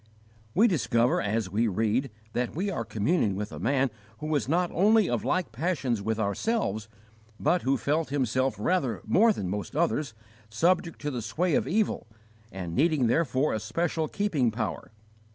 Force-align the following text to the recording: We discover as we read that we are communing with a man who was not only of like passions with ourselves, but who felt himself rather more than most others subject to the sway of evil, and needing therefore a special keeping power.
We 0.55 0.67
discover 0.67 1.21
as 1.21 1.51
we 1.51 1.67
read 1.67 2.09
that 2.33 2.55
we 2.55 2.71
are 2.71 2.83
communing 2.83 3.35
with 3.35 3.51
a 3.51 3.59
man 3.59 3.91
who 4.17 4.25
was 4.25 4.49
not 4.49 4.71
only 4.71 5.07
of 5.07 5.23
like 5.23 5.51
passions 5.51 6.01
with 6.01 6.17
ourselves, 6.19 6.87
but 7.39 7.61
who 7.61 7.77
felt 7.77 8.09
himself 8.09 8.55
rather 8.57 9.03
more 9.05 9.31
than 9.31 9.47
most 9.47 9.75
others 9.75 10.15
subject 10.49 10.99
to 11.01 11.11
the 11.11 11.21
sway 11.21 11.53
of 11.53 11.67
evil, 11.67 12.07
and 12.51 12.73
needing 12.73 13.05
therefore 13.05 13.53
a 13.53 13.59
special 13.59 14.07
keeping 14.07 14.49
power. 14.49 14.89